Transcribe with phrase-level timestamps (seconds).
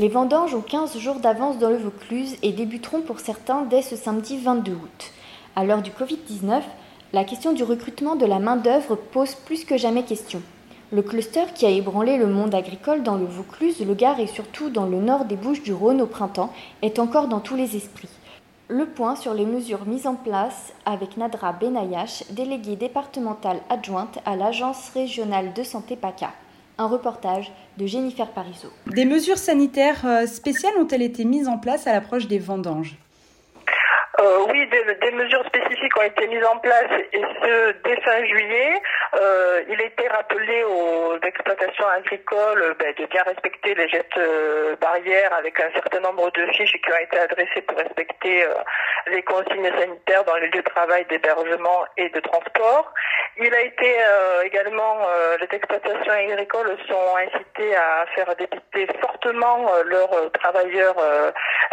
[0.00, 3.96] Les vendanges ont 15 jours d'avance dans le Vaucluse et débuteront pour certains dès ce
[3.96, 5.12] samedi 22 août.
[5.54, 6.62] À l'heure du Covid-19,
[7.12, 10.40] la question du recrutement de la main-d'œuvre pose plus que jamais question.
[10.90, 14.70] Le cluster qui a ébranlé le monde agricole dans le Vaucluse, le Gard et surtout
[14.70, 18.08] dans le nord des Bouches du Rhône au printemps est encore dans tous les esprits.
[18.68, 24.34] Le point sur les mesures mises en place avec Nadra Benayash, déléguée départementale adjointe à
[24.34, 26.30] l'Agence régionale de santé PACA.
[26.80, 28.70] Un reportage de Jennifer Parizeau.
[28.86, 32.96] Des mesures sanitaires euh, spéciales ont-elles été mises en place à l'approche des vendanges?
[34.20, 38.80] Euh, oui, des, mesures spécifiques ont été mises en place et ce dès fin juillet.
[39.14, 44.76] Euh, il a été rappelé aux exploitations agricoles ben, de bien respecter les gestes euh,
[44.76, 48.54] barrières avec un certain nombre de fiches qui ont été adressées pour respecter euh,
[49.06, 52.92] les consignes sanitaires dans les lieux de travail, d'hébergement et de transport.
[53.38, 53.96] Il a été
[54.44, 54.98] également,
[55.40, 60.96] les exploitations agricoles sont incitées à faire débiter fortement leurs travailleurs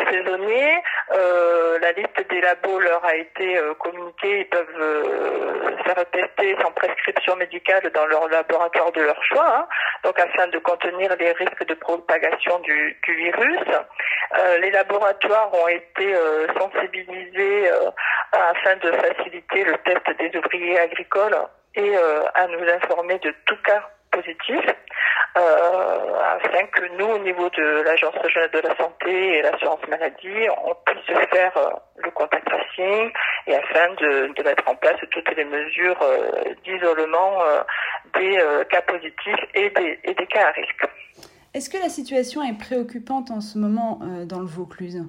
[0.10, 0.78] saisonniers.
[1.10, 4.40] la liste des labos leur a été communiquée.
[4.40, 9.68] Ils peuvent faire tester sans prescription médicale dans leur laboratoire de leur choix, hein.
[10.04, 13.68] donc afin de contenir les risques de propagation du, virus.
[14.38, 17.90] Euh, les laboratoires ont été euh, sensibilisés euh,
[18.38, 21.38] afin de faciliter le test des ouvriers agricoles
[21.76, 24.66] et à nous informer de tout cas positif
[25.38, 30.50] euh, afin que nous, au niveau de l'Agence régionale de la santé et l'assurance maladie,
[30.66, 33.12] on puisse faire euh, le contact tracing
[33.46, 37.38] et afin de, mettre en place toutes les mesures euh, d'isolement
[38.16, 40.88] des cas positifs et des cas à risque.
[41.54, 45.04] Est-ce que la situation est préoccupante en ce moment dans le Vaucluse?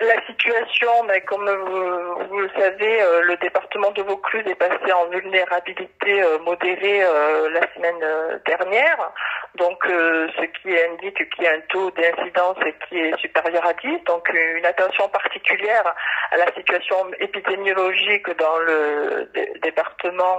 [0.00, 1.48] La situation, mais comme
[2.28, 7.50] vous, le savez, euh, le département de Vaucluse est passé en vulnérabilité euh, modérée euh,
[7.50, 9.12] la semaine dernière,
[9.54, 12.58] donc ce qui indique qu'il y a un taux d'incidence
[12.88, 15.94] qui est supérieur à 10, donc une attention particulière
[16.30, 19.30] à la situation épidémiologique dans le
[19.62, 20.38] département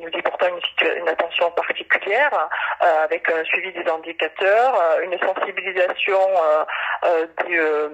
[0.00, 2.48] nous dit pourtant une attention particulière
[2.80, 6.20] avec un suivi des indicateurs, une sensibilisation
[7.46, 7.88] du euh,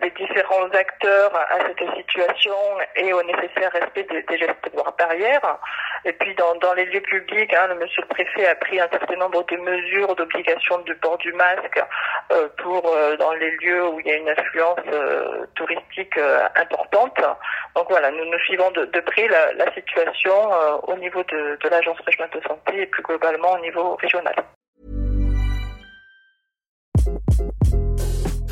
[0.00, 2.54] des différents acteurs à cette situation
[2.96, 5.58] et au nécessaire respect des, gestes barrières.
[6.04, 9.16] Et puis dans, les lieux publics, hein, le monsieur le préfet a pris un certain
[9.16, 11.82] nombre de mesures d'obligation de port du masque
[12.32, 14.80] euh, pour euh, dans les lieux où il y a une influence
[15.54, 16.18] touristique
[16.56, 17.16] importante.
[17.74, 20.34] Donc voilà, nous nous suivons de, de près la, situation
[20.86, 24.34] au niveau de, de l'agence régionale de santé et plus globalement au niveau régional.